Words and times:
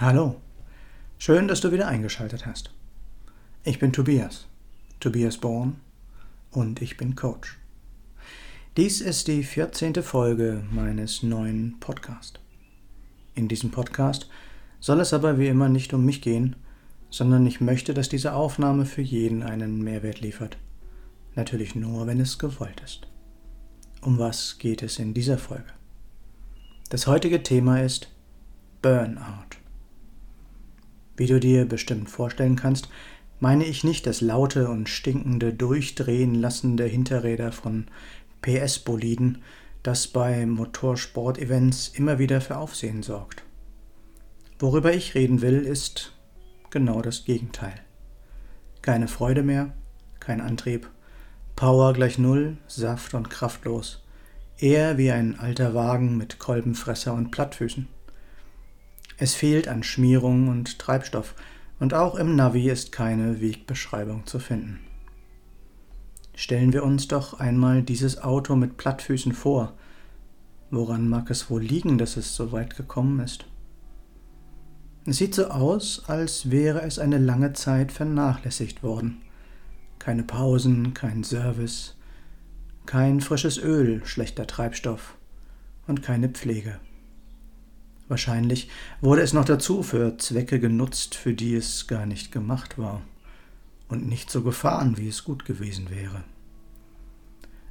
Hallo, 0.00 0.40
schön, 1.18 1.46
dass 1.46 1.60
du 1.60 1.70
wieder 1.70 1.86
eingeschaltet 1.86 2.46
hast. 2.46 2.72
Ich 3.62 3.78
bin 3.78 3.92
Tobias, 3.92 4.48
Tobias 4.98 5.36
Born 5.36 5.76
und 6.50 6.82
ich 6.82 6.96
bin 6.96 7.14
Coach. 7.14 7.60
Dies 8.76 9.00
ist 9.00 9.28
die 9.28 9.44
14. 9.44 10.02
Folge 10.02 10.64
meines 10.72 11.22
neuen 11.22 11.78
Podcasts. 11.78 12.40
In 13.36 13.46
diesem 13.46 13.70
Podcast 13.70 14.28
soll 14.80 14.98
es 14.98 15.12
aber 15.12 15.38
wie 15.38 15.46
immer 15.46 15.68
nicht 15.68 15.94
um 15.94 16.04
mich 16.04 16.20
gehen, 16.20 16.56
sondern 17.08 17.46
ich 17.46 17.60
möchte, 17.60 17.94
dass 17.94 18.08
diese 18.08 18.32
Aufnahme 18.32 18.86
für 18.86 19.02
jeden 19.02 19.44
einen 19.44 19.80
Mehrwert 19.80 20.20
liefert. 20.20 20.56
Natürlich 21.36 21.76
nur, 21.76 22.08
wenn 22.08 22.18
es 22.18 22.40
gewollt 22.40 22.80
ist. 22.84 23.06
Um 24.00 24.18
was 24.18 24.58
geht 24.58 24.82
es 24.82 24.98
in 24.98 25.14
dieser 25.14 25.38
Folge? 25.38 25.72
Das 26.88 27.06
heutige 27.06 27.44
Thema 27.44 27.80
ist 27.80 28.08
Burnout. 28.82 29.63
Wie 31.16 31.26
du 31.26 31.38
dir 31.38 31.66
bestimmt 31.66 32.10
vorstellen 32.10 32.56
kannst, 32.56 32.88
meine 33.40 33.64
ich 33.64 33.84
nicht 33.84 34.06
das 34.06 34.20
laute 34.20 34.68
und 34.68 34.88
stinkende 34.88 35.52
Durchdrehen 35.52 36.34
lassen 36.34 36.76
der 36.76 36.88
Hinterräder 36.88 37.52
von 37.52 37.86
PS-Boliden, 38.42 39.42
das 39.82 40.06
bei 40.06 40.46
Motorsport-Events 40.46 41.88
immer 41.88 42.18
wieder 42.18 42.40
für 42.40 42.56
Aufsehen 42.56 43.02
sorgt. 43.02 43.42
Worüber 44.58 44.94
ich 44.94 45.14
reden 45.14 45.42
will, 45.42 45.60
ist 45.60 46.12
genau 46.70 47.02
das 47.02 47.24
Gegenteil. 47.24 47.74
Keine 48.82 49.08
Freude 49.08 49.42
mehr, 49.42 49.74
kein 50.20 50.40
Antrieb, 50.40 50.88
Power 51.56 51.92
gleich 51.92 52.18
Null, 52.18 52.56
Saft 52.66 53.14
und 53.14 53.30
kraftlos, 53.30 54.02
eher 54.58 54.96
wie 54.98 55.10
ein 55.10 55.38
alter 55.38 55.74
Wagen 55.74 56.16
mit 56.16 56.38
Kolbenfresser 56.38 57.14
und 57.14 57.30
Plattfüßen. 57.30 57.88
Es 59.16 59.34
fehlt 59.34 59.68
an 59.68 59.82
Schmierung 59.82 60.48
und 60.48 60.78
Treibstoff, 60.78 61.34
und 61.80 61.92
auch 61.94 62.14
im 62.14 62.36
Navi 62.36 62.70
ist 62.70 62.92
keine 62.92 63.40
Wegbeschreibung 63.40 64.26
zu 64.26 64.38
finden. 64.38 64.80
Stellen 66.34 66.72
wir 66.72 66.82
uns 66.82 67.08
doch 67.08 67.38
einmal 67.38 67.82
dieses 67.82 68.22
Auto 68.22 68.56
mit 68.56 68.76
Plattfüßen 68.76 69.32
vor. 69.32 69.74
Woran 70.70 71.08
mag 71.08 71.30
es 71.30 71.50
wohl 71.50 71.62
liegen, 71.62 71.98
dass 71.98 72.16
es 72.16 72.34
so 72.34 72.50
weit 72.52 72.76
gekommen 72.76 73.20
ist? 73.20 73.46
Es 75.06 75.18
sieht 75.18 75.34
so 75.34 75.48
aus, 75.48 76.04
als 76.08 76.50
wäre 76.50 76.82
es 76.82 76.98
eine 76.98 77.18
lange 77.18 77.52
Zeit 77.52 77.92
vernachlässigt 77.92 78.82
worden. 78.82 79.20
Keine 79.98 80.22
Pausen, 80.22 80.94
kein 80.94 81.22
Service, 81.22 81.96
kein 82.86 83.20
frisches 83.20 83.58
Öl, 83.58 84.04
schlechter 84.04 84.46
Treibstoff 84.46 85.16
und 85.86 86.02
keine 86.02 86.30
Pflege. 86.30 86.80
Wahrscheinlich 88.08 88.68
wurde 89.00 89.22
es 89.22 89.32
noch 89.32 89.44
dazu 89.44 89.82
für 89.82 90.18
Zwecke 90.18 90.60
genutzt, 90.60 91.14
für 91.14 91.32
die 91.32 91.54
es 91.54 91.86
gar 91.86 92.06
nicht 92.06 92.32
gemacht 92.32 92.78
war 92.78 93.00
und 93.88 94.06
nicht 94.06 94.30
so 94.30 94.42
gefahren, 94.42 94.98
wie 94.98 95.08
es 95.08 95.24
gut 95.24 95.44
gewesen 95.44 95.88
wäre. 95.90 96.22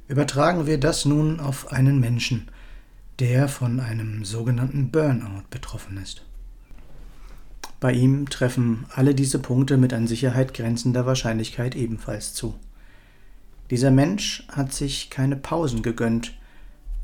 Übertragen 0.08 0.66
wir 0.66 0.78
das 0.78 1.04
nun 1.04 1.40
auf 1.40 1.72
einen 1.72 2.00
Menschen, 2.00 2.48
der 3.20 3.48
von 3.48 3.80
einem 3.80 4.24
sogenannten 4.24 4.90
Burnout 4.90 5.44
betroffen 5.50 5.98
ist. 5.98 6.24
Bei 7.80 7.92
ihm 7.92 8.28
treffen 8.28 8.86
alle 8.94 9.14
diese 9.14 9.38
Punkte 9.38 9.76
mit 9.76 9.92
an 9.92 10.06
Sicherheit 10.06 10.54
grenzender 10.54 11.06
Wahrscheinlichkeit 11.06 11.76
ebenfalls 11.76 12.34
zu. 12.34 12.54
Dieser 13.70 13.90
Mensch 13.90 14.46
hat 14.48 14.72
sich 14.72 15.10
keine 15.10 15.36
Pausen 15.36 15.82
gegönnt, 15.82 16.32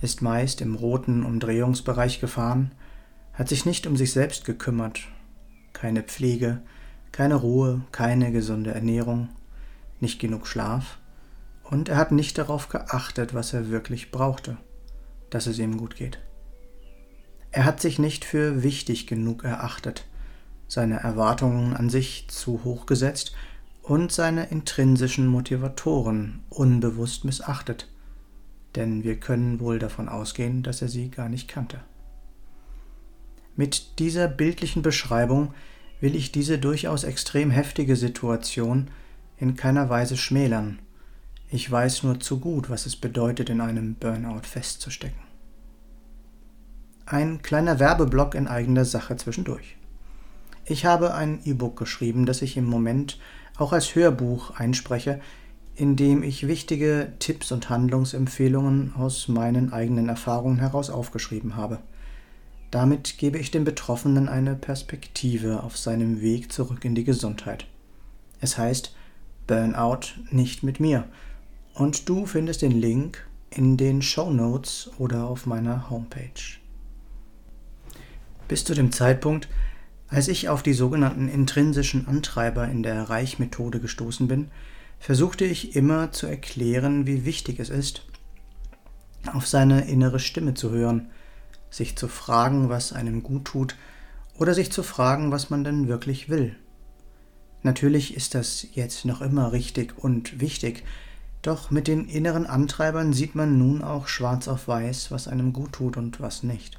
ist 0.03 0.21
meist 0.23 0.61
im 0.61 0.75
roten 0.75 1.25
Umdrehungsbereich 1.25 2.21
gefahren, 2.21 2.73
hat 3.41 3.49
sich 3.49 3.65
nicht 3.65 3.87
um 3.87 3.97
sich 3.97 4.13
selbst 4.13 4.45
gekümmert, 4.45 5.01
keine 5.73 6.03
Pflege, 6.03 6.61
keine 7.11 7.37
Ruhe, 7.37 7.81
keine 7.91 8.33
gesunde 8.33 8.75
Ernährung, 8.75 9.31
nicht 9.99 10.21
genug 10.21 10.47
Schlaf, 10.47 10.99
und 11.65 11.89
er 11.89 11.97
hat 11.97 12.13
nicht 12.13 12.37
darauf 12.37 12.69
geachtet, 12.69 13.33
was 13.33 13.55
er 13.55 13.71
wirklich 13.71 14.11
brauchte, 14.11 14.59
dass 15.31 15.47
es 15.47 15.59
ihm 15.59 15.79
gut 15.79 15.97
geht. 15.97 16.19
Er 17.51 17.65
hat 17.65 17.81
sich 17.81 17.99
nicht 17.99 18.27
für 18.27 18.63
wichtig 18.63 19.07
genug 19.07 19.43
erachtet, 19.43 20.05
seine 20.69 21.01
Erwartungen 21.01 21.75
an 21.75 21.89
sich 21.89 22.29
zu 22.29 22.63
hoch 22.63 22.85
gesetzt 22.85 23.35
und 23.81 24.13
seine 24.13 24.51
intrinsischen 24.51 25.27
Motivatoren 25.27 26.45
unbewusst 26.51 27.25
missachtet, 27.25 27.89
denn 28.77 29.03
wir 29.03 29.19
können 29.19 29.61
wohl 29.61 29.79
davon 29.79 30.11
ausgehen, 30.11 30.63
dass 30.63 30.83
er 30.83 30.89
sie 30.89 31.11
gar 31.11 31.31
nicht 31.31 31.49
kannte. 31.49 31.81
Mit 33.61 33.99
dieser 33.99 34.27
bildlichen 34.27 34.81
Beschreibung 34.81 35.53
will 36.01 36.17
ich 36.17 36.33
diese 36.33 36.59
durchaus 36.59 37.05
extrem 37.05 37.51
heftige 37.51 37.95
Situation 37.95 38.89
in 39.37 39.55
keiner 39.55 39.91
Weise 39.91 40.17
schmälern. 40.17 40.79
Ich 41.51 41.71
weiß 41.71 42.05
nur 42.05 42.21
zu 42.21 42.41
gut, 42.41 42.71
was 42.71 42.87
es 42.87 42.97
bedeutet, 42.97 43.51
in 43.51 43.61
einem 43.61 43.97
Burnout 43.97 44.45
festzustecken. 44.45 45.21
Ein 47.05 47.43
kleiner 47.43 47.79
Werbeblock 47.79 48.35
in 48.35 48.49
eigener 48.49 48.87
Sache 48.87 49.15
zwischendurch. 49.19 49.77
Ich 50.65 50.87
habe 50.87 51.13
ein 51.13 51.41
E-Book 51.45 51.77
geschrieben, 51.77 52.25
das 52.25 52.41
ich 52.41 52.57
im 52.57 52.65
Moment 52.65 53.19
auch 53.59 53.75
als 53.75 53.95
Hörbuch 53.95 54.53
einspreche, 54.53 55.21
in 55.75 55.97
dem 55.97 56.23
ich 56.23 56.47
wichtige 56.47 57.13
Tipps 57.19 57.53
und 57.53 57.69
Handlungsempfehlungen 57.69 58.95
aus 58.97 59.29
meinen 59.29 59.71
eigenen 59.71 60.09
Erfahrungen 60.09 60.61
heraus 60.61 60.89
aufgeschrieben 60.89 61.57
habe. 61.57 61.81
Damit 62.71 63.19
gebe 63.19 63.39
ich 63.39 63.51
dem 63.51 63.65
Betroffenen 63.65 64.29
eine 64.29 64.55
Perspektive 64.55 65.63
auf 65.63 65.77
seinem 65.77 66.21
Weg 66.21 66.53
zurück 66.53 66.85
in 66.85 66.95
die 66.95 67.05
Gesundheit. 67.05 67.67
Es 68.41 68.59
heißt 68.59 68.95
Burnout 69.47 70.15
nicht 70.31 70.63
mit 70.63 70.79
mir. 70.79 71.05
Und 71.75 72.09
du 72.09 72.27
findest 72.27 72.63
den 72.63 72.81
Link 72.81 73.27
in 73.51 73.77
den 73.77 74.03
Show 74.03 74.31
Notes 74.31 74.91
oder 74.99 75.25
auf 75.25 75.47
meiner 75.47 75.91
Homepage. 75.91 76.59
Bis 78.47 78.65
zu 78.65 78.75
dem 78.75 78.93
Zeitpunkt, 78.93 79.49
als 80.09 80.29
ich 80.29 80.49
auf 80.49 80.63
die 80.63 80.73
sogenannten 80.73 81.29
intrinsischen 81.29 82.07
Antreiber 82.07 82.69
in 82.69 82.85
der 82.85 83.11
Reichmethode 83.11 83.81
gestoßen 83.81 84.29
bin, 84.29 84.51
versuchte 85.01 85.45
ich 85.45 85.75
immer 85.75 86.13
zu 86.13 86.27
erklären, 86.27 87.07
wie 87.07 87.25
wichtig 87.25 87.59
es 87.59 87.71
ist, 87.71 88.05
auf 89.33 89.47
seine 89.49 89.89
innere 89.89 90.21
Stimme 90.21 90.55
zu 90.55 90.71
hören– 90.71 91.11
sich 91.71 91.97
zu 91.97 92.09
fragen, 92.09 92.69
was 92.69 92.93
einem 92.93 93.23
gut 93.23 93.47
tut, 93.47 93.77
oder 94.37 94.55
sich 94.55 94.73
zu 94.73 94.83
fragen, 94.83 95.31
was 95.31 95.51
man 95.51 95.65
denn 95.65 95.89
wirklich 95.89 96.29
will. 96.29 96.57
Natürlich 97.63 98.17
ist 98.17 98.35
das 98.35 98.67
jetzt 98.73 99.05
noch 99.05 99.21
immer 99.21 99.53
richtig 99.53 99.99
und 99.99 100.41
wichtig, 100.41 100.83
doch 101.43 101.71
mit 101.71 101.89
den 101.89 102.09
inneren 102.09 102.47
Antreibern 102.47 103.13
sieht 103.13 103.35
man 103.35 103.59
nun 103.59 103.83
auch 103.83 104.09
schwarz 104.09 104.49
auf 104.49 104.69
weiß, 104.69 105.11
was 105.11 105.29
einem 105.29 105.53
gut 105.53 105.73
tut 105.73 105.97
und 105.97 106.21
was 106.21 106.43
nicht. 106.43 106.79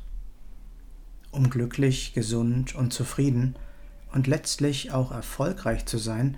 Um 1.31 1.49
glücklich, 1.49 2.13
gesund 2.13 2.75
und 2.75 2.93
zufrieden 2.93 3.55
und 4.11 4.27
letztlich 4.27 4.91
auch 4.91 5.11
erfolgreich 5.11 5.85
zu 5.85 5.97
sein, 5.97 6.37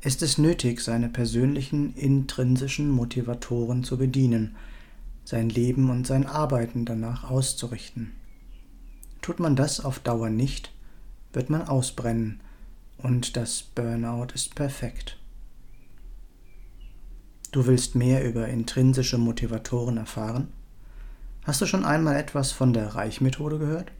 ist 0.00 0.22
es 0.22 0.36
nötig, 0.36 0.80
seine 0.80 1.08
persönlichen 1.08 1.94
intrinsischen 1.94 2.90
Motivatoren 2.90 3.84
zu 3.84 3.96
bedienen– 3.96 4.56
sein 5.24 5.48
Leben 5.48 5.90
und 5.90 6.06
sein 6.06 6.26
Arbeiten 6.26 6.84
danach 6.84 7.30
auszurichten. 7.30 8.12
Tut 9.20 9.40
man 9.40 9.56
das 9.56 9.80
auf 9.80 9.98
Dauer 10.00 10.30
nicht, 10.30 10.72
wird 11.32 11.50
man 11.50 11.68
ausbrennen 11.68 12.40
und 12.98 13.36
das 13.36 13.62
Burnout 13.62 14.28
ist 14.34 14.54
perfekt. 14.54 15.18
Du 17.52 17.66
willst 17.66 17.94
mehr 17.94 18.24
über 18.24 18.48
intrinsische 18.48 19.18
Motivatoren 19.18 19.98
erfahren? 19.98 20.48
Hast 21.44 21.60
du 21.60 21.66
schon 21.66 21.84
einmal 21.84 22.16
etwas 22.16 22.52
von 22.52 22.72
der 22.72 22.94
Reichmethode 22.94 23.58
gehört? 23.58 23.90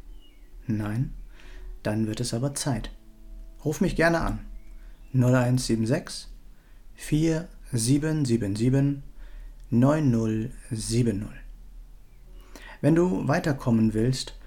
Nein? 0.66 1.12
Dann 1.82 2.06
wird 2.06 2.20
es 2.20 2.32
aber 2.32 2.54
Zeit. 2.54 2.90
Ruf 3.64 3.80
mich 3.80 3.96
gerne 3.96 4.20
an. 4.20 4.38
0176 5.12 6.28
4777 6.94 9.02
9070. 9.74 11.28
Wenn 12.82 12.94
du 12.94 13.26
weiterkommen 13.26 13.94
willst, 13.94 14.38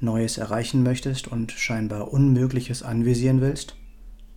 Neues 0.00 0.38
erreichen 0.38 0.82
möchtest 0.82 1.28
und 1.28 1.52
scheinbar 1.52 2.12
Unmögliches 2.12 2.82
anvisieren 2.82 3.40
willst, 3.40 3.76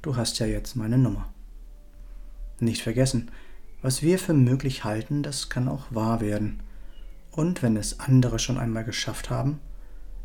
du 0.04 0.16
hast 0.18 0.38
ja 0.38 0.46
jetzt 0.46 0.76
meine 0.76 1.00
Nummer. 1.00 1.34
Nicht 2.60 2.84
vergessen, 2.84 3.32
was 3.82 4.04
wir 4.04 4.20
für 4.20 4.36
möglich 4.36 4.84
halten, 4.84 5.24
das 5.24 5.50
kann 5.50 5.68
auch 5.68 5.86
wahr 5.90 6.22
werden. 6.22 6.62
Und 7.32 7.64
wenn 7.64 7.76
es 7.76 8.00
andere 8.00 8.38
schon 8.38 8.60
einmal 8.60 8.84
geschafft 8.84 9.32
haben, 9.32 9.60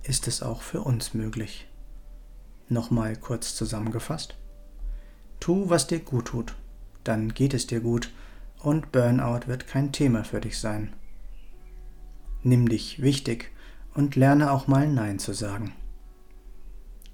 ist 0.02 0.28
es 0.28 0.42
auch 0.42 0.60
für 0.60 0.82
uns 0.82 1.14
möglich. 1.14 1.66
Nochmal 2.68 3.16
kurz 3.16 3.54
zusammengefasst. 3.54 4.36
Tu, 5.40 5.70
was 5.70 5.86
dir 5.86 6.00
gut 6.00 6.26
tut, 6.26 6.56
dann 7.04 7.32
geht 7.32 7.54
es 7.54 7.66
dir 7.66 7.80
gut 7.80 8.10
und 8.62 8.92
Burnout 8.92 9.46
wird 9.46 9.66
kein 9.66 9.92
Thema 9.92 10.24
für 10.24 10.40
dich 10.40 10.58
sein. 10.58 10.92
Nimm 12.42 12.68
dich 12.68 13.02
wichtig 13.02 13.50
und 13.94 14.16
lerne 14.16 14.50
auch 14.52 14.66
mal 14.66 14.88
Nein 14.88 15.18
zu 15.18 15.32
sagen. 15.32 15.72